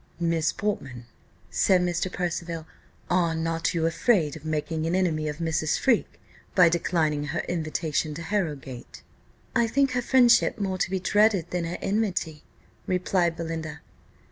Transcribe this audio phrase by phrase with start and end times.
[0.19, 1.05] "Miss Portman,"
[1.51, 2.11] said Mr.
[2.11, 2.65] Percival,
[3.07, 5.77] "are not you afraid of making an enemy of Mrs.
[5.77, 6.19] Freke,
[6.55, 9.03] by declining her invitation to Harrowgate?"
[9.55, 12.41] "I think her friendship more to be dreaded than her enmity,"
[12.87, 13.81] replied Belinda.